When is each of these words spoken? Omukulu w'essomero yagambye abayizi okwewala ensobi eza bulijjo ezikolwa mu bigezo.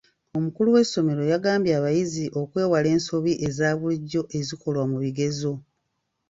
Omukulu 0.37 0.69
w'essomero 0.75 1.21
yagambye 1.31 1.71
abayizi 1.79 2.25
okwewala 2.41 2.87
ensobi 2.95 3.33
eza 3.47 3.67
bulijjo 3.79 4.21
ezikolwa 4.39 4.83
mu 4.91 4.97
bigezo. 5.03 5.53